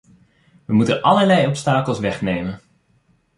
[0.65, 2.59] We moeten allerlei obstakels wegnemen.